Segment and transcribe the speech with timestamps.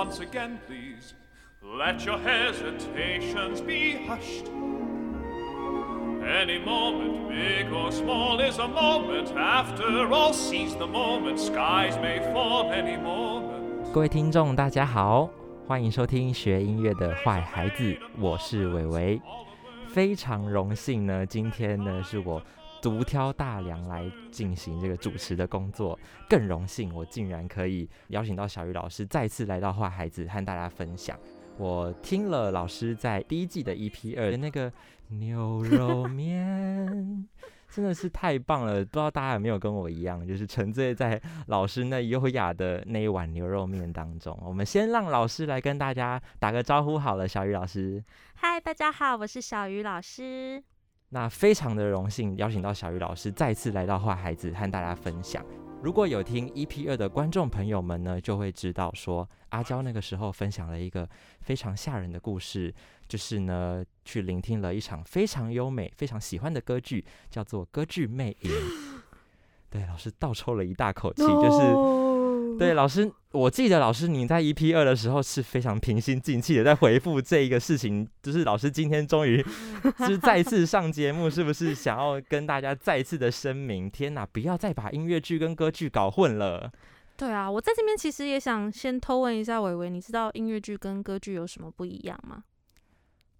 [0.00, 1.12] Once again, please,
[1.62, 4.46] let your hesitations be hushed.
[6.24, 9.30] Any moment, big or small, is a moment.
[9.36, 11.38] After all, seize the moment.
[11.38, 13.92] Skies may fall any moment.
[13.92, 15.28] 各位听众，大家好，
[15.66, 19.20] 欢迎收听学音乐的坏孩子，我是伟伟。
[19.86, 22.40] 非常荣幸呢，今天呢是我
[22.82, 25.98] 独挑大梁来进行这个主持的工作，
[26.28, 31.18] 更荣幸我竟然可以邀请到小鱼老师再次来到坏孩子和大家分享。
[31.58, 34.72] 我听了老师在第一季的 EP 二的那个
[35.08, 37.28] 牛肉面，
[37.68, 38.76] 真的是太棒了！
[38.82, 44.38] 不知道大家有没有跟我一样，就是沉醉在老师那优雅的那一碗牛肉面当中。
[44.42, 48.02] 我们先让老师来跟大家打个招呼好了，小鱼老师。
[48.36, 50.62] 嗨，大家好，我是小鱼老师。
[51.12, 55.44] 那非常的荣幸邀请到小鱼老师再次来到坏孩子和大家分享。
[55.82, 61.08] 如果有听 EP 二的观众朋友们呢，就会知道说阿娇那个时候分享了一个
[61.40, 62.72] 非常吓人的故事，
[63.08, 68.50] 就是呢去聆听了一场非常优美、非常喜欢的歌剧，叫做《歌剧魅影》。
[69.68, 71.74] 对，老师倒抽了一大口气，就是
[72.60, 79.42] 对老师，我记得老师你在 EP 二的时候是非常平心静气的在回复这一个事情，就是老师今天终于
[79.98, 83.90] 就 是再次上节目，是不是想要跟大家再次的声明？
[83.90, 86.70] 天哪，不要再把音乐剧跟歌剧搞混了。
[87.16, 92.44] 对啊，我在这边其实也想先偷问一下伟伟，你知道音乐剧跟歌剧有什么不一样吗？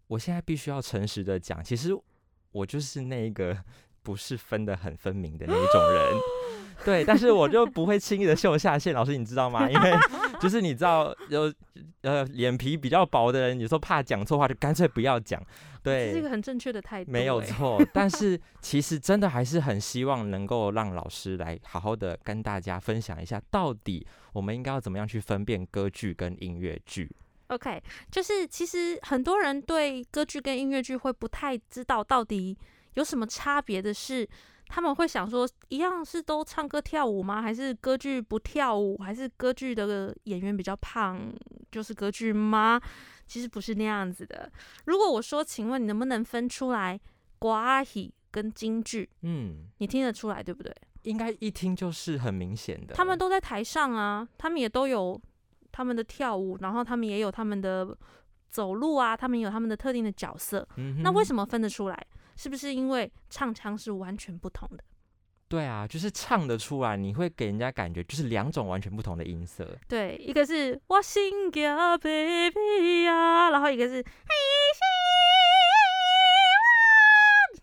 [0.06, 1.94] 我现在必须要诚实的讲，其实
[2.52, 3.56] 我就是那个
[4.02, 6.16] 不是分的很分明的那一种人。
[6.84, 9.68] 对，但是我就不会轻易的秀下限，老师你知道吗？
[9.70, 9.92] 因为
[10.40, 11.52] 就是你知道有
[12.02, 15.40] 呃脸皮比较薄的人，有时候怕讲错话，就干脆不要讲。
[15.82, 17.82] 对，这是一个很正确的态度，没有错。
[17.92, 27.10] 但是其实真的还是很希望能够让老师来好好的跟大家分享一下，到底我们应该要怎么样去分辨歌剧跟音乐剧。
[27.48, 32.56] OK，就是其实很多人对歌剧跟音乐剧会不太知道到底
[32.94, 34.26] 有什么差别的是。
[34.72, 37.42] 他们会想说，一样是都唱歌跳舞吗？
[37.42, 38.96] 还是歌剧不跳舞？
[38.98, 41.20] 还是歌剧的演员比较胖，
[41.72, 42.80] 就是歌剧吗？
[43.26, 44.50] 其实不是那样子的。
[44.84, 46.98] 如果我说，请问你能不能分出来
[47.40, 49.10] 瓜戏跟京剧？
[49.22, 50.72] 嗯，你听得出来对不对？
[51.02, 52.94] 应该一听就是很明显的。
[52.94, 55.20] 他们都在台上啊，他们也都有
[55.72, 57.96] 他们的跳舞，然后他们也有他们的
[58.50, 60.66] 走路啊，他们有他们的特定的角色。
[60.76, 62.06] 嗯那为什么分得出来？
[62.40, 64.82] 是不是因为唱腔是完全不同的？
[65.46, 69.76] 对啊，就是唱得出来，你会给人家感觉就是两种完全不同的音色。
[69.86, 74.34] 对，一个是我心叫 baby 呀，然后一个是嘿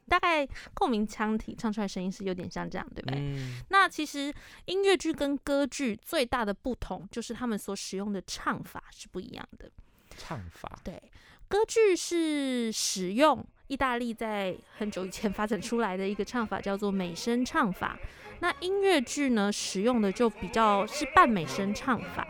[0.08, 3.20] 大概共鸣腔体唱出来声音是有点像这样，对不对？
[3.20, 4.32] 嗯，那其实
[4.66, 9.72] 音乐剧跟歌剧最大的不同就是他们所使用的唱法是不一样的。
[10.16, 11.02] 唱法，对，
[11.48, 17.98] 歌剧是使用意大利在很久以前发展出来的一个唱法，叫做美声唱法。
[18.40, 22.28] 那音乐剧呢，使用的就比较是半美声唱法。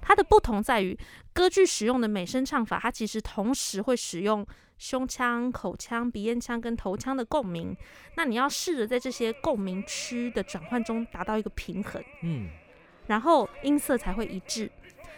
[0.00, 0.98] 它的不同在于，
[1.32, 4.46] 歌剧使用的美声唱法，它其实同时会使用
[4.78, 7.76] 胸腔、口腔、鼻咽腔跟头腔的共鸣。
[8.16, 12.48] 那你要试着在这些共鸣区的转换中达到一个平衡，嗯，
[13.06, 14.70] 然后音色才会一致。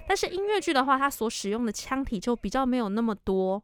[0.08, 3.62] 但是音乐剧的话，它所使用的腔体就比较没有那么多，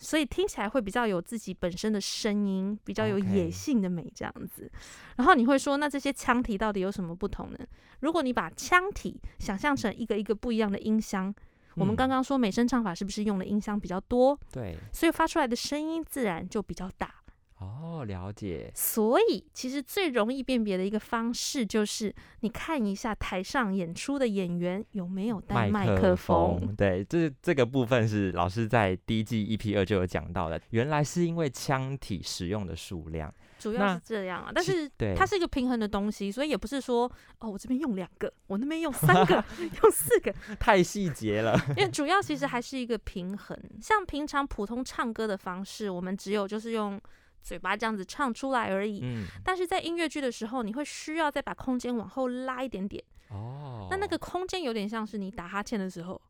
[0.00, 4.68] 所以听起来会比较有自己本身的声音，比较有野性的美这样子。
[5.16, 7.58] 然后你会说，那这些腔体到底有什么不同呢？
[8.00, 11.32] 如果你把腔体想象成一个一个不一样的音箱，
[11.76, 17.14] 我们嗯刚刚说美声唱法是不是用的音箱比较多，对，所以发出来的声音自然就比较大。
[17.60, 26.74] 哦，了解，所以，其实最容易辨别的一个方式就是，你看一下台上演出的演员有没有带麦克风。
[26.74, 39.34] 对，这这个部分是老师在第一季 EP 二就有讲到的，原来是因为腔体使用的数量，主要是这样啊，但是，它是一个平衡的东西，所以也不是说哦，我这边用两个，我那边用三个，
[39.82, 43.54] 用四个， 太细节了，因为主要其实 还是一个平衡。
[43.82, 46.98] 像平常普通唱歌的方式，我们只有就是用
[47.42, 49.00] 嘴巴这样子唱出来而已。
[49.02, 53.02] 嗯，但是在音乐剧的时候，你会需要再把空间往后拉一点点。
[53.30, 56.20] 哦，那那个空间有点像是你打哈欠的时候，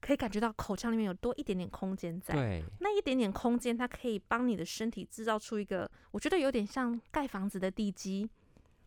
[0.00, 2.34] 可以感觉到口腔里面有多一点点空间在。
[2.34, 8.28] 对，那一点点空间，它可以帮你的身体制造出一个，我觉得有点像盖房子的地基。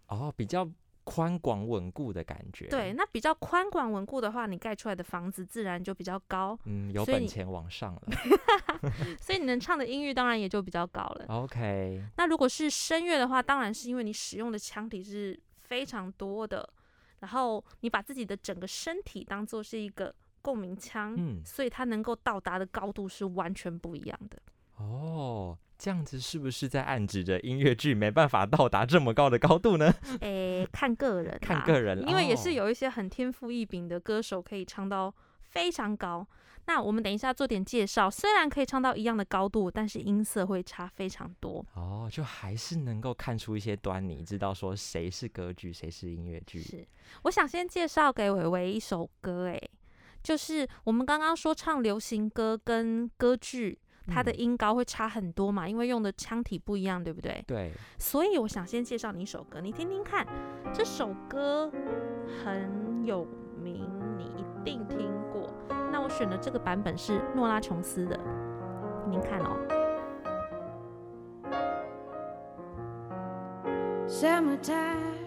[0.08, 0.70] 哦，比较
[1.14, 8.02] 宽广稳固的感觉，对，，那比较宽广稳固的话，你盖出来的房子自然就比较高，嗯，有本钱往上了
[9.20, 11.26] 所以你能唱的音域当然也就比较高了。
[11.28, 16.68] ，OK，那如果是声乐的话，当然是因为你使用的腔体是非常多的，
[17.20, 24.42] 然后你把自己的整个身体当做是一个共鸣腔，嗯，所以它能够到达的高度是完全不一样的。
[24.78, 29.92] 哦，这样子是不是在暗指着音乐剧没办法到达这么高的高度呢？
[30.22, 35.12] 诶，看个人啦，看个人因为也哦是有一些很天赋异禀的歌手可以唱到
[35.42, 36.28] 非常高。
[36.68, 41.66] 那我们等一下做点介绍，虽然可以唱到一样的高度，但是音色会差非常多。
[41.74, 46.62] 哦，就还是能够看出一些端倪，知道说谁是歌剧，谁是音乐剧。
[46.62, 46.88] 是，
[47.24, 49.60] 我想先介绍给伟伟一首歌，诶，
[50.22, 53.80] 就是我们刚刚说唱流行歌跟歌剧。
[54.08, 57.44] 它的嗯音高会差很多嘛，因为用的腔体不一样，对不对？
[57.48, 60.26] 对，所以我想先介绍你一首歌，你听听看。
[60.74, 61.72] 这首歌
[62.44, 63.28] 很有
[63.62, 63.88] 名，
[64.18, 65.54] 你一定听过。
[65.92, 68.18] 那我选的这个版本是诺拉琼斯的，
[69.04, 69.58] 听听看哦。
[74.08, 75.21] Summertime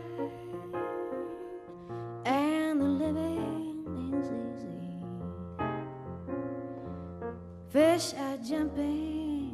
[7.74, 9.50] Fish are jumping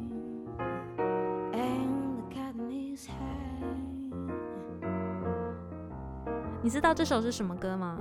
[1.51, 3.15] and the cotton is high.
[6.61, 7.97] 你知道这首是什么歌吗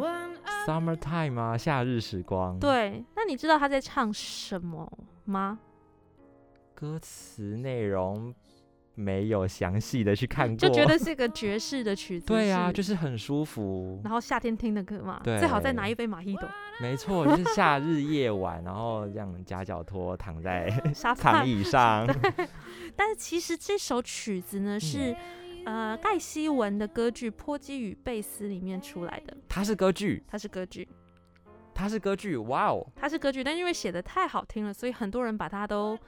[0.66, 1.56] ？Summertime 吗？
[1.56, 4.92] 夏日时光。，对，那你知道他在唱什么
[5.24, 5.58] 吗？
[6.74, 8.34] 歌词内容
[8.94, 12.26] 没有详细的去看过，就觉得是个爵士的曲子。
[12.26, 13.98] 对啊，就是很舒服。
[14.04, 16.46] 然后夏天听的歌嘛，最好再拿一杯马希朵，
[16.80, 21.44] 没错，就是夏日夜晚，然后这样夹脚拖躺在沙 长发。
[21.44, 22.06] 椅上。
[22.96, 25.14] 但是其实这首曲子呢是、
[25.64, 30.88] 呃盖希文的歌剧《波基与贝斯》里面出来的，它是歌剧，它是歌剧，
[31.74, 32.86] 它是歌剧，哇哦！
[32.96, 35.98] 它是歌剧，但因为写的太好听了，所以很多人把它都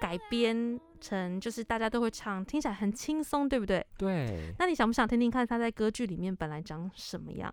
[0.00, 3.84] 改编成就是大家都会唱，听起来很轻松，对不对？
[3.96, 7.52] 对，那你想不想听听看它在歌剧里面本来长什么样？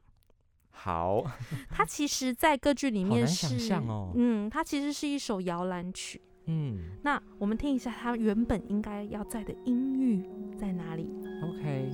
[0.82, 1.24] 好，
[1.70, 6.22] 它其实，在歌剧里面是，哦嗯，它其实是一首摇篮曲。
[6.52, 10.24] 嗯那我们听一下它原本应该要在的音域
[10.58, 11.08] 在哪里
[11.44, 11.92] ？，OK，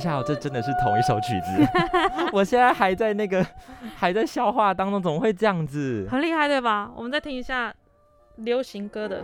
[0.00, 1.62] 下哦，这真的是同一首曲子，
[2.32, 3.46] 我现在还在那个
[3.96, 6.08] 还在消化当中，怎么会这样子？
[6.10, 6.90] 很厉害，对吧？
[6.96, 7.72] 我们再听一下
[8.36, 9.22] 流行歌的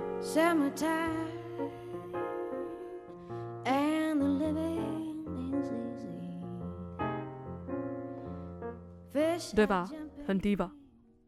[9.55, 9.89] 对吧
[10.27, 10.71] 很低吧？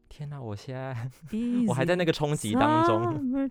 [0.08, 0.94] 天哪，我现在
[1.66, 3.48] 我我还在那个冲击当中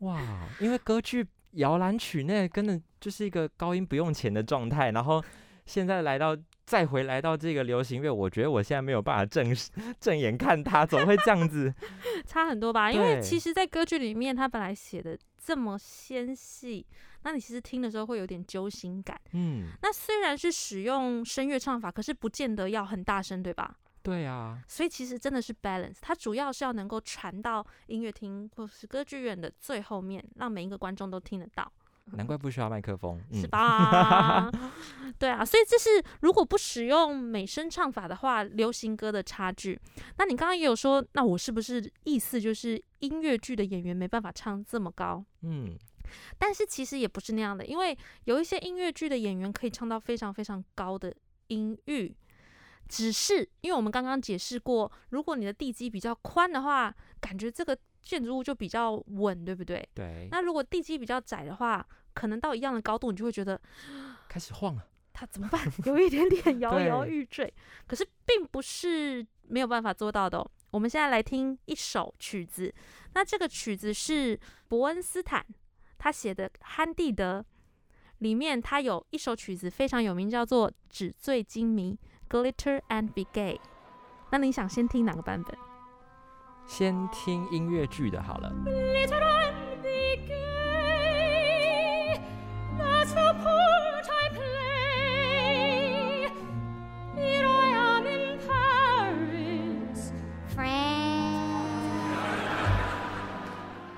[0.00, 0.20] 哇！
[0.60, 5.22] 因为歌剧摇篮曲那根本就是一个高音不用钱的状态，然后
[5.66, 9.70] 现在来到再回来到这个流行乐，我觉得我现在没有办法正视
[10.00, 11.72] 正眼看他，怎么会这样子？
[12.26, 12.90] 差很多吧？
[12.90, 16.86] 因为其实，在歌剧里面，他本来写的这么纤细，
[17.22, 19.20] 那你其实听的时候会有点揪心感。
[19.32, 23.76] 嗯，那虽然是使用声乐唱法，可是不见得要很大声，对吧？
[24.04, 31.72] 对啊，所以其实真的是 balance，它主要是要能够传到音乐厅或是歌剧院的最后面，让每一个观众都听得到。
[32.12, 34.52] 难怪不需要麦克风，是嗯，吧？
[35.18, 35.88] 对啊，所以这是
[36.20, 39.80] 如果不使用美声唱法的话，流行歌的差距。
[40.18, 45.24] 那你刚刚也有说，那我是不是意思就是音乐剧的演员没办法唱这么高？
[45.40, 45.78] 嗯，
[46.36, 51.10] 但是其实也不是那样的，因为有一些音乐剧的演员可以唱到非常非常高的
[51.46, 52.14] 音域，
[52.88, 59.86] 只是因为我们刚刚解释过，如果你的地基比较宽的话，感觉这个建筑物就比较稳，对不对？
[59.94, 63.60] 对，那如果地基比较窄的话，可能到一样的高度，你就会觉得
[64.28, 65.60] 开始晃了，它怎么办？
[65.86, 67.52] 有一点点摇摇欲坠。
[67.86, 70.50] 可是并不是没有办法做到的、哦。
[70.70, 72.72] 我们现在来听一首曲子，
[73.14, 74.38] 那这个曲子是
[74.68, 75.44] 伯恩斯坦
[75.96, 77.40] 他写的《憨地德》，
[78.18, 81.92] 里面他有一首曲子非常有名，叫做《纸醉金迷》
[82.28, 83.60] Glitter and be gay。
[84.30, 85.56] 那你想先听哪个版本？
[86.66, 88.22] 先听音乐剧的。
[88.22, 88.52] 好了。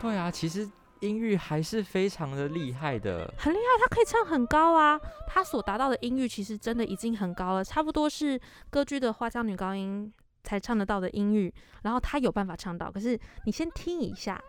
[0.01, 0.69] 对啊，其实。
[1.01, 3.33] 音域还是非常的厉害的。
[3.39, 10.13] 很厉害，他可以唱很高啊，他所达到的音域其实真的已经很高了，差不多是歌剧的花腔女高音
[10.43, 12.91] 才唱得到的音域，然后他有办法唱到。
[12.91, 14.41] 可是你先听一下，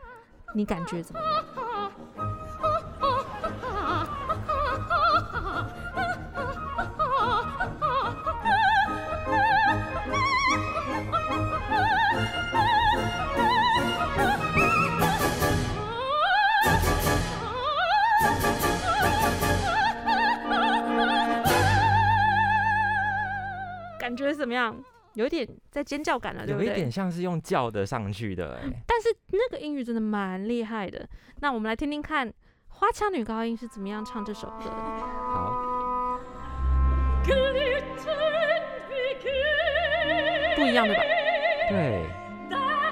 [0.55, 1.45] 你感觉怎么样？
[24.07, 24.73] 感觉怎么样？
[25.15, 26.67] 有一点在尖叫感了，对不对？
[26.67, 31.05] 有一点像是用叫的上去的、欸，但是那个英语真的蛮厉害的。
[31.41, 32.33] 那我们来听听看
[32.69, 34.71] 花腔女高音是怎么样唱这首歌的。
[34.71, 35.61] 好，
[40.55, 41.03] 不一样对吧？
[41.69, 42.05] 对，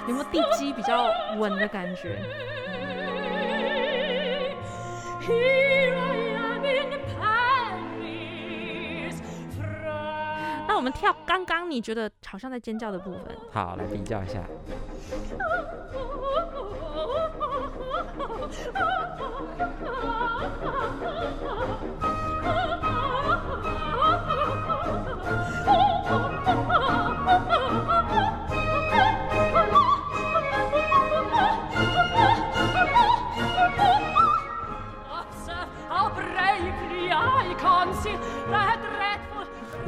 [0.10, 2.22] 有没有地基比较稳的感觉？
[10.76, 14.44] 那我们跳刚刚你觉得好像在尖叫的部分，好，来比较一下。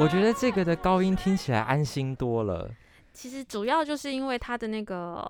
[0.07, 2.73] 我觉得这个的高音听起来安心多了。
[3.11, 5.21] 其实主要就是因为它的那个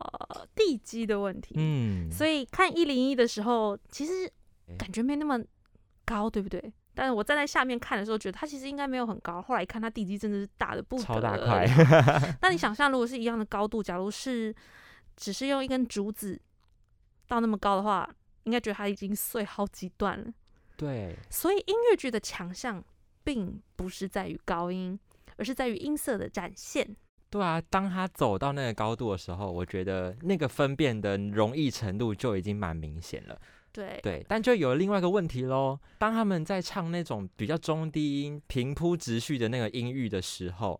[0.53, 4.31] 地基的问题，嗯，所以看一零一的时候，其实
[4.77, 5.43] 感觉没那么
[6.05, 6.71] 高，对不对？
[6.93, 9.41] 但是我站在下面看的时候，觉得它其实应该没有很高。
[9.41, 11.65] 后来一看，它地基真的是大的不得超大块。
[12.43, 14.53] 那你想象，如果是一样的高度，假如是
[15.15, 16.39] 只是用一根竹子
[17.27, 18.07] 到那么高的话，
[18.43, 20.27] 应该觉得它已经碎好几段了。
[20.75, 22.83] 对，所以音乐剧的强项
[23.27, 24.97] 并不是在于高音，
[25.35, 26.95] 而是在于音色的展现。
[27.29, 33.37] 对啊，当他走到那个高度的时候，我觉得那个分辨的容易程度就已经蛮明显了。
[33.73, 35.77] 对对，但就有另外一个问题喽。
[35.97, 40.79] 当他们在唱那种比较中低音、平铺直叙的那个音域的时候，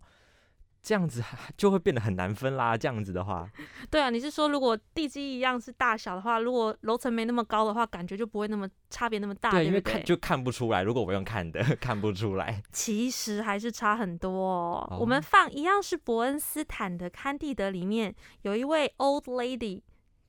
[0.87, 1.21] 这样子
[1.57, 2.77] 就会变得很难分啦。
[2.77, 3.45] 这样子的话，
[3.91, 9.65] 对啊，你是说如果地基一样是大小的话，如果楼层没那么高的话，感觉就不会那么差别那么大，对？
[9.65, 10.83] 因为看就看不出来。
[10.83, 12.63] 如果我用看的， 看不出来。
[12.71, 14.87] 其实还是差很多哦。
[14.89, 19.81] 哦我们放一样是伯恩斯坦的《堪蒂德》里面有一位 old lady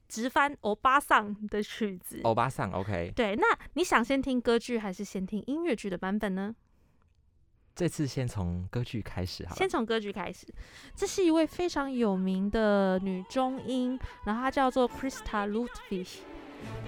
[0.09, 2.19] 直翻欧巴桑的曲子。
[2.23, 6.53] 欧巴桑，OK，对，那你想先听歌剧还是先听音乐剧的版本呢？
[7.79, 9.55] 这次先从歌剧开始好了。
[9.55, 10.45] 先从歌剧开始。
[10.93, 16.05] 这是一位非常有名的女中音，然后她叫做 Krista Ludwig，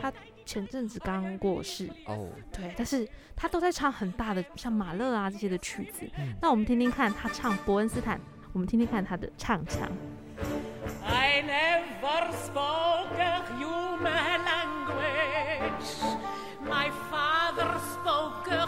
[0.01, 0.12] 她
[0.45, 1.89] 前阵子刚过世。
[2.07, 3.07] 哦，对，但是
[3.38, 6.05] 她都在唱很大的，像马勒啊这些的曲子。
[6.17, 8.19] 嗯那我们听听看她唱伯恩斯坦，
[8.51, 9.89] 我们听听看她的唱腔。
[11.05, 16.01] I never spoke a human language.
[16.67, 18.67] My father spoke a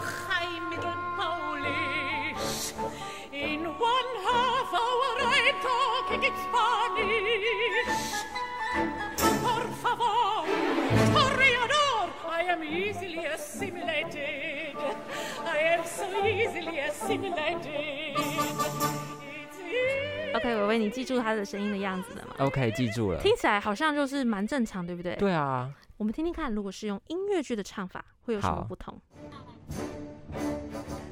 [20.34, 23.20] OK，我为，你记住他的声音的样子了吗？OK，记住了。
[23.20, 25.16] 听起来好像就是蛮正常，对不对？
[25.16, 29.00] 对啊，我们听听看，如果是用音乐剧的唱法，会有什么不同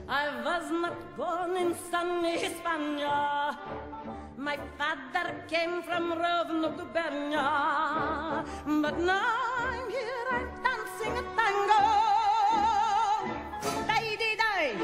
[0.07, 3.57] ？I was not born in sunny Hispania.
[4.43, 8.43] My father came from Rovno Gubernia.
[8.67, 9.23] But now
[9.71, 11.79] I'm here, I'm dancing a tango.
[13.87, 14.75] Die, die, die,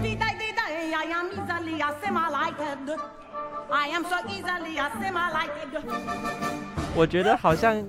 [0.00, 0.94] die, die, die, die.
[0.96, 2.96] I am easily assimilated.
[3.70, 5.76] I am so easily assimilated.
[6.96, 7.84] 我觉得好像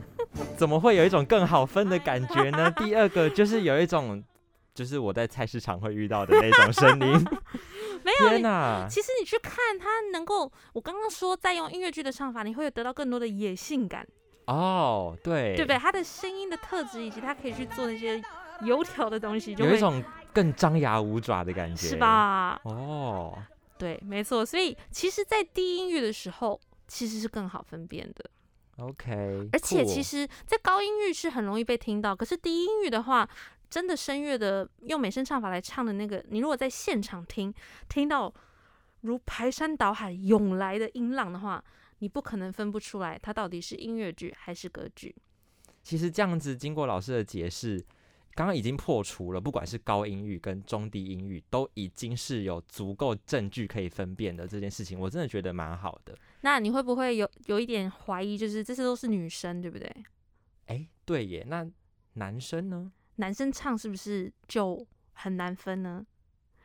[0.57, 2.69] 怎么会有一种更好分的感觉呢？
[2.71, 4.21] 第二个就是有一种，
[4.75, 7.25] 就是我在菜市场会遇到的那种声音。
[8.03, 8.87] 没有，天哪！
[8.89, 14.07] 其实你去看他能够，我刚刚说在用音乐剧的唱法，你会有得到更多的野性感，
[14.45, 15.77] 哦，对，对不对？
[15.77, 18.21] 他的声音的特质以及他可以去做那些
[18.61, 21.95] 油条的东西，就有一种更张牙舞爪的感觉，是？
[21.95, 22.59] 吧？
[22.63, 23.37] 哦，
[23.77, 24.45] 对，没错。
[24.45, 28.29] 所以其实，在低音域的时候，其实是更好分辨的。
[28.79, 33.29] OK，而且其实，在高音域是很容易被听到，可是低音域的话，
[33.73, 37.51] 真的声乐的用美声唱法来唱的那个，你如果在现场听，
[37.89, 38.31] 听到
[39.01, 41.63] 如排山倒海涌来的音浪的话，
[41.97, 45.15] 你不可能分不出来它到底是音乐剧还是歌剧。
[45.81, 47.83] 其实这样子经过老师的解释，
[48.35, 56.15] 刚刚已经破除了，不管是高音域跟中低音域，都已经是有足够证据可以分辨的这件事情，我真的觉得蛮好的。
[56.41, 59.91] 那你会不会有有一点怀疑，就是这些都是女生，对不对？
[60.67, 61.67] 哎，对耶，那
[62.13, 62.91] 男生呢？
[63.15, 66.05] 男生唱是不是就很难分呢？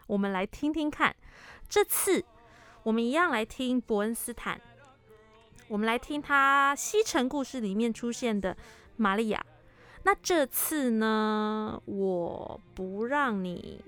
[0.06, 1.14] 我们来听听看。
[1.68, 2.24] 这次
[2.82, 4.58] 我们一样来听伯恩斯坦，
[5.68, 8.56] 我们来听他《西城故事》里面出现的
[8.96, 9.44] 玛利亚。
[10.04, 13.84] 那这次呢，我不让你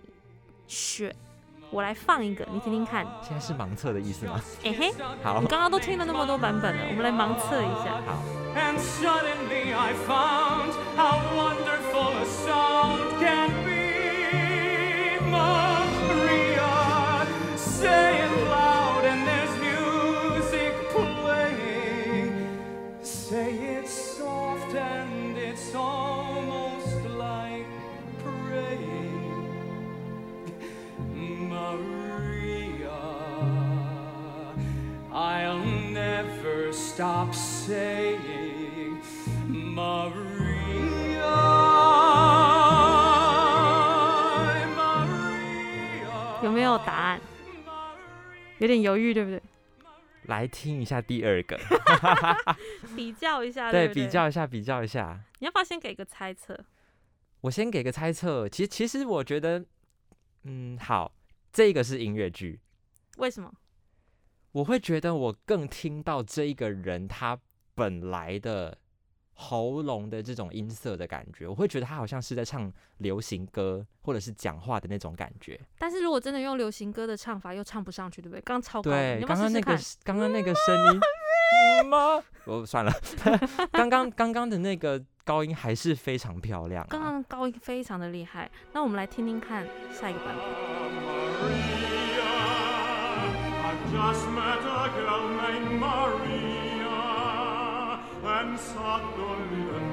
[0.67, 1.17] 选，
[1.71, 3.07] 我来放一个，你听听看。
[3.23, 4.41] 现在是盲测的意思吗？
[4.65, 8.01] 哎嘿，好你，刚刚都听了那么多版本了，我们来盲测一下。
[8.05, 8.21] 好
[8.57, 13.71] ，And suddenly I found how wonderful a sound can be.
[15.31, 16.67] Maria,
[17.57, 18.10] say
[36.71, 39.01] never stop saying
[39.49, 40.41] Maria.
[46.43, 47.21] 有没有答案？
[48.59, 49.43] 有点犹豫，对不对？
[50.25, 51.59] 来听一下第二个，
[52.95, 54.09] 比较一下，对，比。
[54.09, 55.19] 较一下，比较一下。
[55.41, 56.59] 你要不要先给个猜测？
[57.43, 59.65] 我先给个猜测，其实其实我觉得，
[60.45, 61.13] 嗯，好，
[61.53, 62.61] 这个是音乐剧，
[63.17, 63.53] 为什么？
[64.53, 67.39] 我会觉得我更听到这一个人他
[67.75, 68.77] 本来的
[69.35, 75.59] 喉咙的这种音色的感觉，我会觉得他好像是在唱流行歌或者是讲话的那种感觉。
[75.79, 78.41] 但是如果真的用流行歌的唱法，又唱不上去，对不对？
[78.43, 79.79] 刚刚超高，对，刚刚那个？
[80.05, 81.01] 刚刚那个声音
[81.89, 82.23] 吗？
[82.45, 82.93] 我算了，
[83.73, 87.13] 刚刚刚刚的那个高音还是非常漂亮、刚啊。
[87.13, 88.51] 刚高音非常的厉害。
[88.73, 91.90] 那我们来听听看下一个版本。
[93.93, 97.01] just met a girl named Maria,
[98.23, 99.90] and suddenly the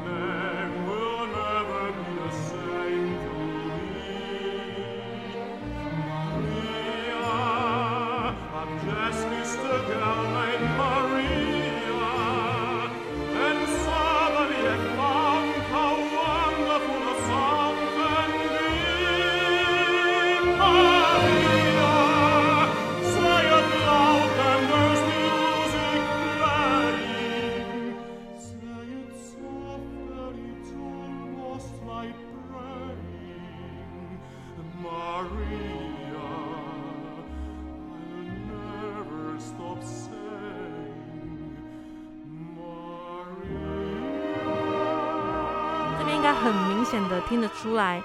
[47.48, 48.04] 得出来，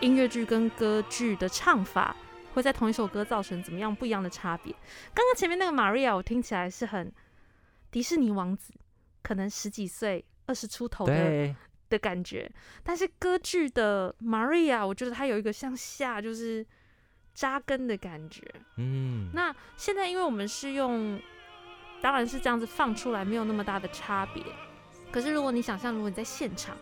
[0.00, 2.14] 音乐剧跟歌剧的唱法
[2.52, 4.72] 会在同一首歌造成怎么样不一样的差别。
[5.14, 7.10] 刚刚前面那个 Maria，我听起来是很
[7.90, 8.74] 迪士尼王子，
[9.22, 11.54] 可能十几岁、二十出头的，
[11.88, 12.50] 的感觉。
[12.82, 16.66] 但是歌剧的 Maria，我觉得它有一个向下就是
[17.32, 18.42] 扎根的感觉。
[18.76, 21.18] 嗯，那现在因为我们是用，
[22.02, 24.44] 当然是这样子放出来，没有那么大的差别。
[25.10, 26.76] 可是如果你想象，如果你在现场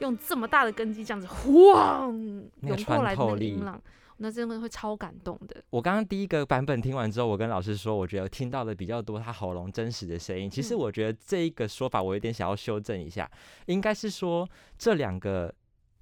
[0.00, 2.12] 用这么大的根基这样子晃
[2.60, 3.80] 那个涌过来的音浪，
[4.18, 5.62] 那真的会超感动的。
[5.70, 10.48] 我刚刚第一个版本听完之后，我跟老师说，我觉得听到的比较多他喉咙真实的声音。
[10.48, 13.30] 其实嗯我觉得这一个说法我有点想要修正一下，
[13.66, 15.52] 应该是说这两个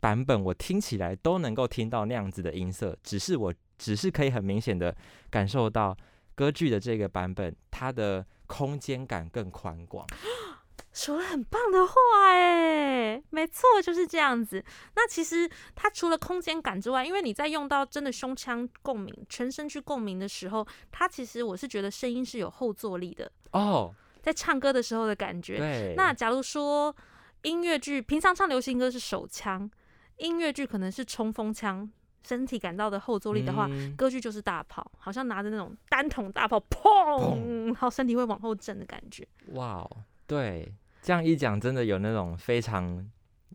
[0.01, 4.95] 版本我听起来都能够听到那样子的音色，只是我只是可以很明显的
[5.31, 5.97] 感受到
[6.35, 10.07] 歌剧的这个版本它的空间感更宽广。
[10.93, 11.95] 说了很棒的话
[12.27, 14.63] 哎，没错，就是这样子。
[14.95, 25.95] 那其实它除了空间感之外，因为你在用到真的胸腔共鸣、全身去共鸣的时候，它其实我是觉得声音是有后坐力的，哦，在唱歌的时候的感觉。
[25.97, 26.95] 那假如说
[27.43, 29.71] 音乐剧平常唱流行歌是手枪，
[30.19, 31.91] 音乐剧可能是冲锋枪，
[32.23, 39.27] 身体感到的后坐力的话，嗯歌剧就是大炮，好像拿着那种单筒大炮，砰，然后身体会往后震的感觉。
[39.55, 39.91] 哇哦，
[40.27, 43.05] 对，这样一讲，真的有那种非常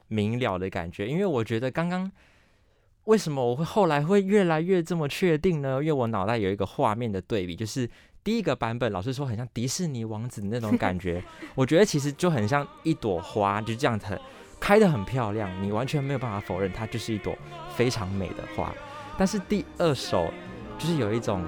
[0.09, 1.07] 明了的感觉。
[1.07, 2.11] 因为我觉得刚刚
[3.05, 5.79] 为什么我会后来会越来越这么确定呢？
[5.81, 7.89] 因为我脑袋有一个画面的对比，就是
[8.21, 11.23] 第一个版本，老师说很像迪士尼王子的那种感觉，
[11.55, 14.19] 我觉得其实就很像一朵花，就这样很
[14.59, 17.33] 开的很漂亮，你完全没有办法否认它就是一朵
[17.73, 18.73] 非常美的花。
[19.17, 20.29] 但是第二首
[20.77, 21.43] 就是有一种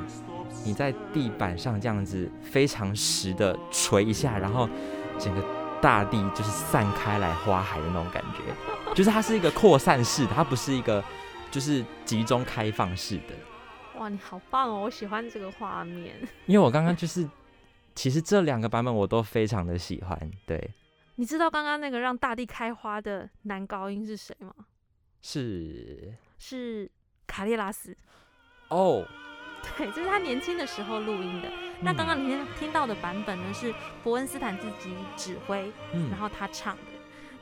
[0.63, 4.69] 你在地板上这样子非常实的捶一下，然后
[5.19, 5.43] 整个
[5.81, 11.03] 大地就是散开来花海的那种感觉，就是它是一个扩散式的，它不是一个
[11.49, 13.35] 就是集中开放式的。
[13.99, 14.81] 哇，你好棒哦！
[14.81, 16.15] 我喜欢这个画面。
[16.45, 17.27] 因为我刚刚就是，
[17.95, 20.31] 其实这两个版本我都非常的喜欢。
[20.45, 20.73] 对，
[21.15, 24.53] 你知道刚刚那个让大地开花的男高音是谁吗？
[25.21, 26.89] 是是
[27.27, 27.93] 卡列拉斯。
[28.69, 29.05] 哦，
[29.77, 31.51] 对，这是他年轻的时候录音的。
[31.81, 36.83] 那刚刚嗯你听听到的版本呢，是伯恩斯坦自己指挥，嗯然后他唱的。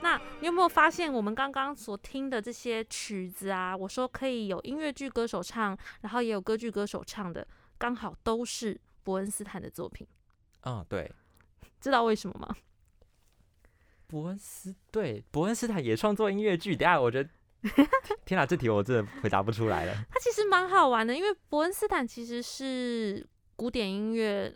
[0.01, 10.06] 那你有没有发现，我们刚刚所听的这些曲子啊，我说可以有音乐剧歌手唱，然后也有歌剧歌手唱的，刚好都是伯恩斯坦的作品。
[10.62, 11.12] 嗯，对，
[11.82, 12.56] 知道为什么吗？
[14.06, 17.30] 伯恩斯对伯恩斯坦也创作音乐剧，等下我觉得，
[18.26, 19.93] 天哪，这题我真的回答不出来了。
[20.12, 24.54] 它其实蛮好玩的，因为伯恩斯坦其实是古典音乐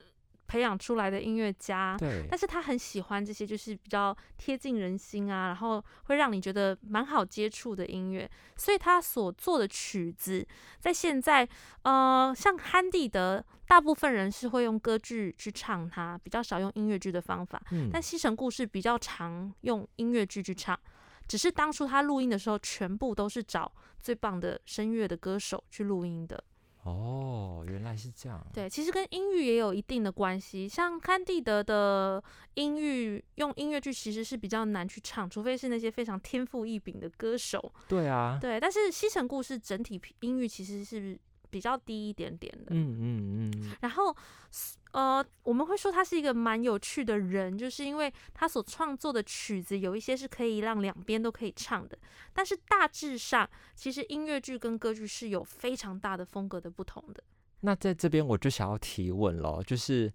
[0.47, 10.45] 培养出来的音乐家，对，但是他很喜欢这些就是比较贴近人心啊，然后会让你觉得蛮好接触的音乐，所以他所做的曲子，
[10.79, 11.47] 在现在
[11.83, 17.61] 呃，像憨蒂德，大部分人是会用歌剧去唱它，比较少用音乐剧的方法。
[17.71, 20.77] 嗯但《西城故事》比较常用音乐剧去唱，
[21.31, 26.43] 只是当初他录音的时候，全部都是找最棒的声乐的歌手去录音的。
[26.83, 28.45] 哦，原来是这样。
[28.51, 30.67] 对，其实跟音域也有一定的关系。
[30.67, 32.21] 像康蒂德的
[32.55, 37.73] 音域，用音乐剧其实是比较难去唱，除非是那些非常天赋异禀的歌手。
[37.87, 41.17] 对啊，对，但是《西城故事》整体音域其实是
[41.49, 42.71] 比较低一点点的。
[42.71, 44.13] 嗯嗯嗯，然后，
[44.91, 51.97] 呃，我们会说他是一个蛮有趣的人，就是因为他所创作的曲子有一些是可以让两边都可以唱的，
[52.33, 57.23] 但是大致上，其实音乐剧跟歌剧是有非常大的风格的不同的。
[57.61, 60.11] 那在这边我就想要提问了，就是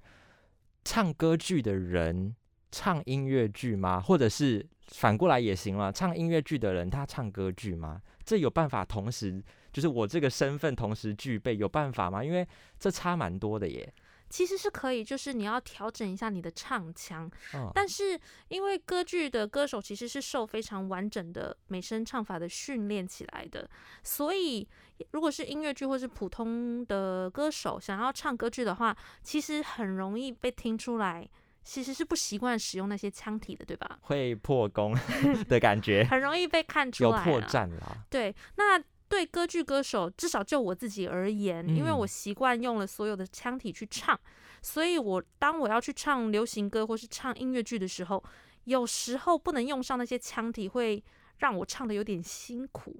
[0.85, 2.35] 唱歌剧的人
[2.71, 3.99] 唱音乐剧吗？
[3.99, 5.91] 或者是反过来也行了？
[5.91, 8.03] 唱音乐剧的人他唱歌剧吗？
[8.25, 12.23] 这有办法同时，就是我这个身份同时具备，有办法吗？
[12.23, 12.47] 因为
[12.79, 13.91] 这差蛮多的耶。
[14.29, 23.69] 其实是可以，就是你要调整一下你的唱腔，嗯，但是因为歌剧的歌手其实是受非常完整的美声唱法的训练起来的，
[24.03, 24.67] 所以
[25.13, 31.29] 如果是音乐剧或是普通的歌手想要唱歌剧的话，其实很容易被听出来，
[31.63, 33.99] 其实是不习惯使用那些腔体的，对吧？
[34.03, 34.97] 会破功
[35.49, 37.43] 的感觉，很容易被看出来，有破。
[37.49, 38.05] 绽啦。
[38.11, 44.19] 对，那对歌剧歌手，至少就我自己而言，因为嗯我习惯用了所有的腔体去唱，
[44.63, 48.23] 所以我当我要去唱流行歌或是唱音乐剧的时候，
[48.65, 51.03] 有时候不能用上那些腔体，会
[51.39, 52.97] 让我唱的有点辛苦。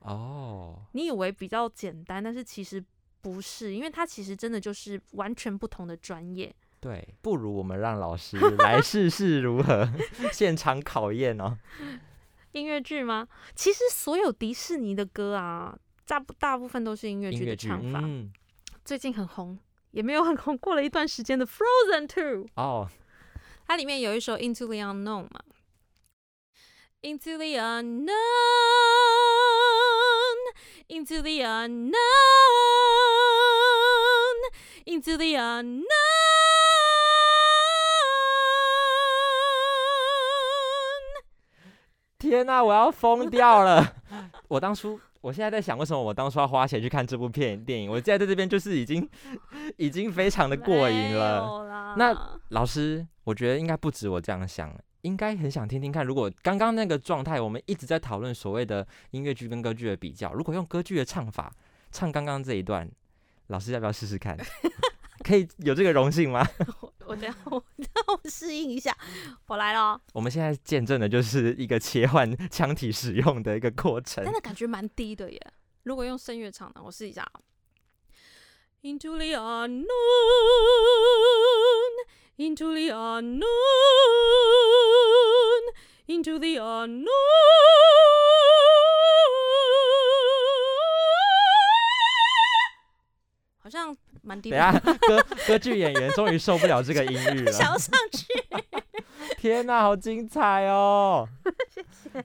[0.00, 2.82] 哦，你以为比较简单，但是其实
[3.20, 6.54] 不是，因为它其实真的就是完全不同的专业。
[6.80, 9.90] 对，不如我们让老师来试试如何
[10.32, 11.58] 现场考验哦。
[12.58, 13.28] 音乐剧吗？
[13.54, 18.00] 其实所有迪士尼的歌啊，大部大部分都是音乐剧的唱法。
[18.02, 18.32] 嗯，
[18.84, 19.58] 最近很红，
[19.92, 22.88] 也没有很红，过了一段时间的 Frozen Two，哦，
[23.66, 25.40] 它里面有一首 Into the Unknown 嘛
[27.02, 28.10] ，Into the Unknown,
[30.88, 31.94] Into the Unknown,
[34.84, 36.47] Into the Unknown。
[42.18, 43.94] 天哪、我要疯掉了！
[44.48, 47.88] 我当初，我现在在想，为什么我当初要花钱去看这部片电影？
[47.88, 49.08] 我现在在这边就是已经
[49.78, 51.64] 已经非常的过瘾了。
[51.64, 56.04] 了那老师，我觉得应该不止我这样想，应该很想听听看。
[56.04, 61.52] 如果刚刚那个状态，我们一直在讨论所谓的音乐剧跟歌剧的比较，如果用歌剧的唱法
[61.92, 62.90] 唱刚刚这一段，
[63.46, 64.36] 老师要不要试试看？
[65.24, 66.46] 可以有这个荣幸吗？
[66.80, 68.96] 我我等下 我让我适应一下，
[69.46, 74.32] 我来了哦，我们现在见证的就是一个切换 腔体使用的一个过程真。
[74.32, 75.40] 的感觉蛮低的耶。
[75.84, 77.40] 如果用声乐唱呢，我试一下啊。
[78.82, 79.86] Into the unknown,
[82.36, 83.42] into the unknown,
[86.06, 87.08] into the unknown。
[93.58, 93.94] 好像
[94.28, 97.52] 蛮低，等下，歌歌剧演员终于受不了这个音域了。
[97.52, 97.74] 上
[98.12, 98.26] 去，
[99.38, 101.26] 天哪、好精彩哦！
[101.74, 102.24] 谢谢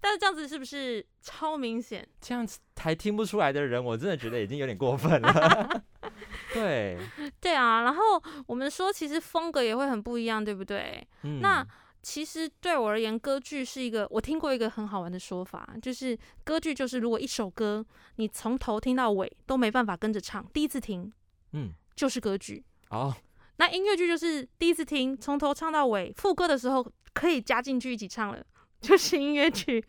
[0.00, 2.06] 但是这样子是不是超明显？
[2.20, 5.82] 这样子还听不出来的人，我真的觉得已经有点过分了。
[6.52, 6.98] 对，
[7.40, 8.02] 对啊，然后
[8.46, 11.06] 我们说其实风格也会很不一样，对不对？
[11.22, 11.66] 嗯，那
[12.06, 21.12] 其实对我而言，歌剧是一个我听过一个很好玩的说法，就是歌剧就是如果一首歌你从头听到尾都没办法跟着唱，第一次听
[21.50, 22.64] 嗯，就是歌剧。
[22.90, 23.12] 哦，
[23.56, 28.46] 那音乐剧就是第一次听从头唱到尾，副歌的时候可以加进去一起唱了，
[28.80, 29.84] 就是音乐剧。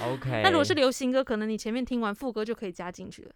[0.00, 0.42] OK。
[0.44, 3.34] 那如果是流行歌，可能你前面听完副歌就可以加进去了。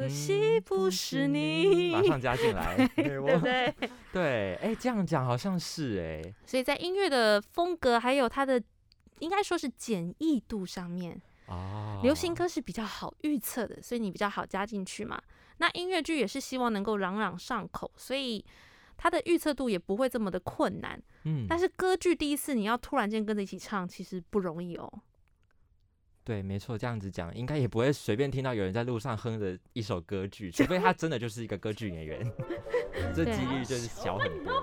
[0.00, 3.74] 可惜嗯不是你，马上加进来， 对不对？
[4.12, 8.62] 对，哎，这样讲好像是哎，所以在音乐的风格还有它的
[9.20, 15.20] 应该说是简易度上面，哦，流行歌是比较好预测的，所以你比较好加进去嘛。
[15.58, 18.44] 那音乐剧也是希望能够朗朗上口，所以
[18.96, 21.00] 它的预测度也不会这么的困难。
[21.24, 24.92] 嗯，但是歌剧第一次你要突然间跟着一起唱，其实不容易哦。
[26.24, 32.32] 对，没错，这样子讲，应该也不会随便听到有人在路上哼着一首歌剧，除非他真的就是一个歌剧演员，
[33.14, 34.62] 这对几率就是小很多。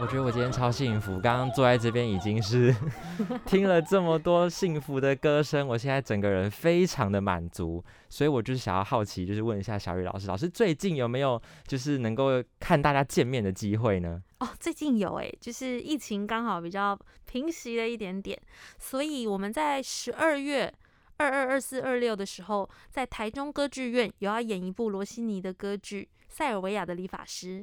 [0.00, 2.74] 我觉得我今天超幸福，刚刚坐在这边已经是
[3.44, 14.22] 听了这么多幸福的歌声，我现在整个人非常的满足，所以我就是想要好奇，就是问一下小雨老师，老师最近有没有就是能够看大家见面的机会呢？
[14.38, 18.40] 哦，最近有诶，就是疫情刚好比较平息了一点点，
[18.78, 20.72] 所以我们在十二月
[21.18, 27.60] 二二、二四、二六的时候，在台中歌剧院有要演一部罗西尼的歌剧《塞尔维亚的理发师》。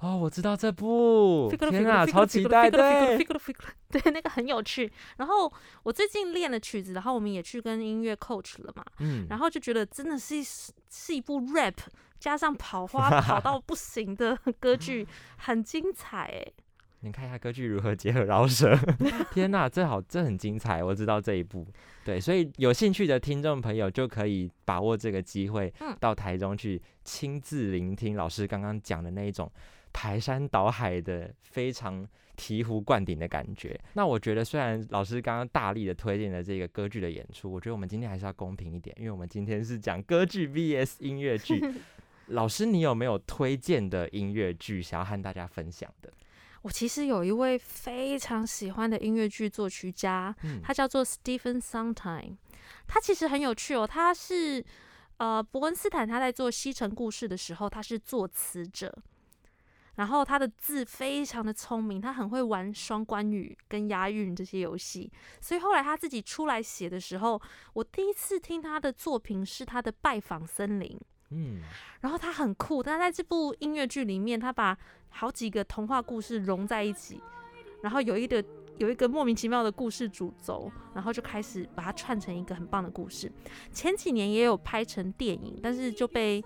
[0.00, 3.54] 哦，我知道这部，天啊，超期待 Fickle
[3.90, 4.92] 对那个很有趣。
[5.16, 5.50] 然后
[5.82, 11.76] 我最近练了曲子，然后我们也去跟音乐 coach 了嘛，嗯，然后就觉得真的是一是一部 rap
[12.18, 15.06] 加上跑花跑到不行的 歌剧，
[15.38, 16.46] 很精彩哎。
[17.00, 18.76] 你看一下歌剧如何结合饶舌，
[19.32, 21.64] 天呐，这好，这很精彩，我知道这一部，
[22.04, 29.48] 对，所以有兴趣的听众朋友就可以把握这个机会嗯，到台中去亲自聆听老师刚刚讲的那一种
[29.96, 32.06] 排山倒海的非常
[32.36, 33.80] 醍醐灌顶的感觉。
[33.94, 41.58] 那我觉得，虽然老师刚刚大力的推荐了这个歌剧的演出，我觉得我们今天还是要公平一点，因为我们今天是讲歌剧 VS 音乐剧。
[42.28, 46.12] 老师，你有没有推荐的音乐剧想要和大家分享的？
[46.60, 52.36] 我其实有一位非常喜欢的音乐剧作曲家，嗯他叫做 Stephen Sondheim。
[52.86, 54.62] 他其实很有趣哦，他是
[55.16, 58.92] 呃伯恩斯坦他在做《西城故事》的时候，他是作词者。
[59.96, 67.40] 然后他的字非常的聪明，他很会玩双关语跟押韵这些游戏，所以后来他自己出来写的时候，
[67.72, 70.88] 我第一次听他的作品是他的《拜访森林》。
[71.30, 71.60] 嗯，
[72.02, 74.78] 然后他很酷，他在这部音乐剧里面，他把
[75.08, 77.20] 好几个童话故事融在一起，
[77.82, 78.44] 然后有一个
[78.78, 83.32] 有一个莫名其妙的故事主轴，然后就开始把它串成一个很棒的故事。
[83.72, 86.44] 前几年也有拍成电影，但是就被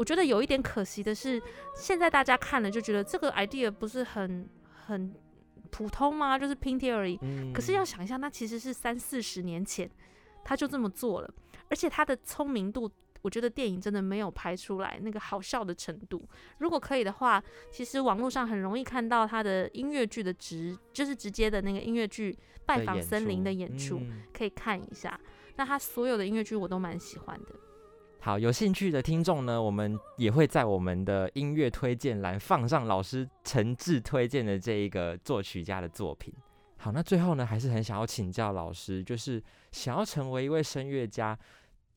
[0.00, 1.38] 我觉得有一点可惜的是，
[1.76, 4.48] 现在大家看了就觉得这个 idea 不是很
[4.86, 5.14] 很
[5.70, 6.38] 普通吗？
[6.38, 7.18] 就是拼贴而已。
[7.20, 9.90] 嗯可是要想一下，那其实是三四十年前
[10.42, 11.30] 他就这么做了，
[11.68, 16.26] 而且他的聪明度，我觉得电影真的没有拍出来那个好笑的程度。
[16.56, 22.32] 如果可以的话，其实网络上很容易看到他的音乐剧的直，就是直接的那个音乐剧
[22.64, 25.20] 《拜访森林》出的演出，嗯可以看一下。
[25.56, 27.54] 那他所有的音乐剧我都蛮喜欢的。
[28.22, 36.32] 好，有兴趣的听众呢，我们也会在我们的音乐推荐栏放上老师诚挚推荐的这一个作曲家的作品。
[36.76, 41.36] 好，那最后呢，还是很想要请教老师，就是想要成为一位声乐家，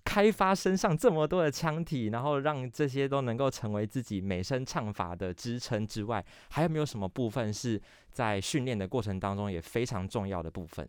[0.06, 7.80] 开发身上这么多的腔体，然后让这些都能够成为自己美声唱法的支撑之外，还有没有什么部分是
[8.14, 10.88] 在训练的过程当中也非常重要的部分？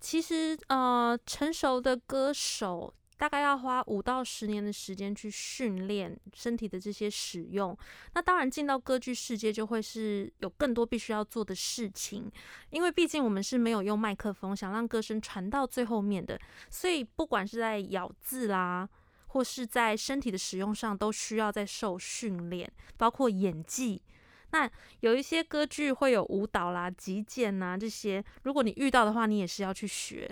[0.00, 7.76] 其实呃，成熟的歌手大概要花五到十年的时间去训练身体的这些使用。
[8.14, 12.32] 那当然，进到歌剧世界就会是有更多必须要做的事情，
[12.70, 18.88] 因为毕竟我们是没有用麦克风，想让歌声传到最后面的，所以不管是在咬字啦。
[19.32, 24.02] 或是在身体的使用上都需要在受训练，包括演技。
[24.50, 24.68] 那
[25.02, 30.28] 有一些歌剧会有舞蹈啦、击剑呐这些，如果你遇到的话，你也是要去学。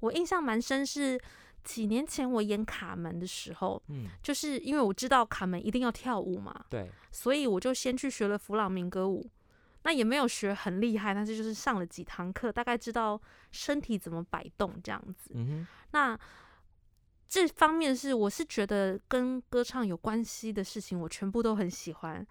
[0.00, 1.20] 我印象蛮深是
[1.64, 9.28] 几年前我演卡门的时候，嗯，就是因为我知道卡门一定要跳舞嘛，对，所以我就先去学了弗朗明哥舞。
[9.84, 13.20] 那也没有学很厉害，但是就是上了几堂课，大概知道
[13.50, 15.32] 身体怎么摆动这样子。
[15.34, 16.16] 嗯哼，那
[17.28, 22.24] 这方面是我是觉得跟歌唱有关系的事情，我全部都很喜欢。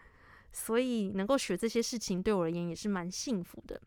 [0.52, 3.80] 所以能够学这些事情对我而言也是蛮幸福的。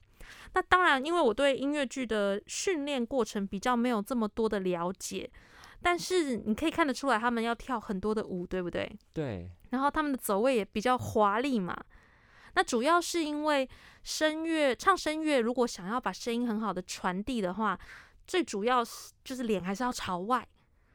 [0.54, 5.30] 那当然，因为我对音乐剧的训练过程比较没有这么多的了解，
[5.82, 8.90] 但是你可以看得出来，他们要跳很多的舞，对不对？
[9.12, 11.76] 对，然后他们的走位也比较华丽嘛。
[12.54, 13.68] 那主要是因为
[14.02, 17.78] 声乐唱声乐，如果想要把声音很好的传递的话，
[18.26, 20.46] 最主要是就是脸还是要朝外，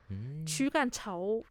[0.09, 1.43] 嗯，躯干朝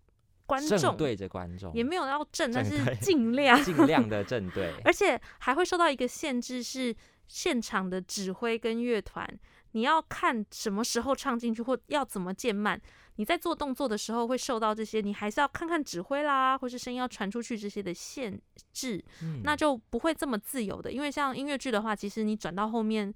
[0.48, 3.62] 观正众，对着观众，也没有要正，但是 尽量。
[3.62, 9.28] 尽量的正对， 而且还会受到一个限制，是现场的指挥跟乐团，
[9.72, 12.80] 你要看什么时候唱进去，或要怎么渐慢。
[13.16, 18.40] 你在做动作的时候会受到这些，你还是要看看指挥啦，或是声音要传出去这些的限
[18.72, 20.90] 制，嗯那就不会这么自由的。
[20.90, 23.12] 因为像音乐剧的话，其实你转到后面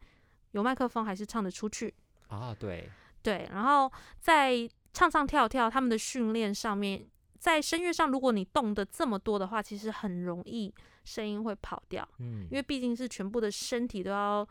[0.51, 1.95] 有麦克风还是唱得出去。
[2.27, 2.91] 啊，对，
[3.23, 7.07] 对，然后在唱唱跳跳他们的训练上面，
[7.43, 12.09] 在声乐上，如果你动的这么多的话，其实很容易声音会跑掉。
[12.21, 14.49] 嗯因为毕竟是全部的身体都要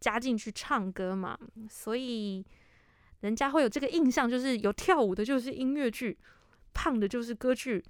[0.00, 1.38] 加进去唱歌嘛，
[1.70, 2.44] 所以
[3.20, 6.18] 人家会有这个印象，就是有跳舞的就是音乐剧，
[6.74, 7.80] 胖的就是歌剧，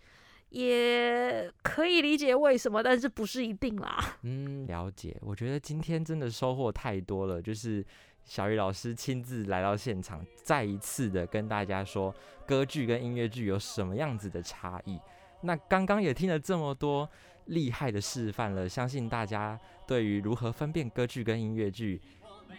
[0.50, 4.16] 也可以理解为什么，但是不是一定啦。
[4.20, 5.16] 嗯，了解。
[5.22, 7.82] 我觉得今天真的收获太多了，就是
[8.24, 12.14] 小雨老师亲自来到现场，再一次的跟大家说
[12.46, 14.98] 歌剧跟音乐剧有什么样子的差异。
[15.42, 17.08] 那刚刚也听了这么多
[17.46, 22.00] 厉害的示范了，相信大家对于如何分辨歌剧跟音乐剧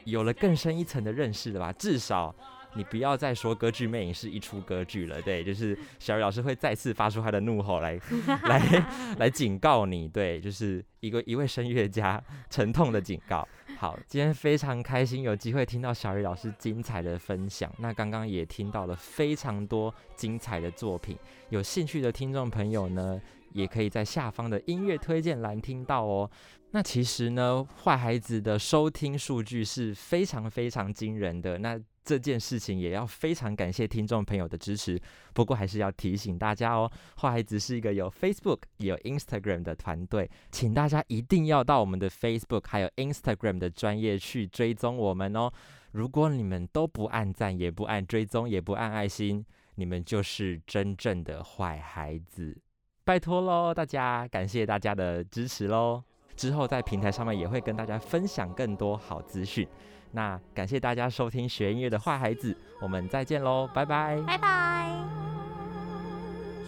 [0.05, 1.71] 有了更深一层的认识了吧？
[1.73, 2.35] 至少。
[2.75, 7.99] 你不要再说歌剧魅影是一出歌剧了，对，就是小雨老师会再次发出他的怒吼来，
[8.49, 8.85] 来，
[9.19, 13.47] 来警告你，对，就是一个一位声乐家 沉痛的警告。
[13.77, 21.17] 好，今天非常开心有机会听到小雨老师精彩的分享，那刚刚也听到了非常多精彩的作品，
[21.49, 26.29] 有兴趣的听众朋友呢，也可以在下方的音乐推荐栏听到哦。
[26.71, 31.57] 那其实呢，坏孩子的收听数据是非常非常惊人的。
[31.59, 34.99] 那这件事情也要非常感谢听众朋友的支持。
[35.33, 45.51] 不过还是要提醒大家哦，坏孩子是一个有 Facebook 也有 Instagram 的团队，请大家一定要到我们的 Facebook 还有 Instagram 的专业去追踪我们哦。
[45.91, 52.57] 如果你们都不按赞，也不按追踪，也不按爱心，你们就是真正的坏孩子。
[53.05, 56.03] 拜托喽，大家，感谢大家的支持喽。
[56.35, 59.67] 之后在平台上面也会跟大家分享更多好资讯。
[60.15, 64.21] 那感谢大家收听学音乐的坏孩子，我们再见喽，拜拜。
[64.27, 64.91] 拜拜。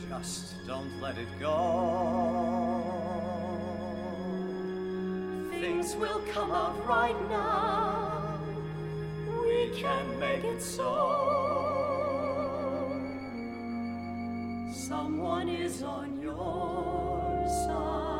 [0.10, 2.82] Just don't let it go.
[5.62, 8.40] Things will come out right now.
[9.44, 11.22] We can make it so.
[14.74, 18.15] Someone is on your side.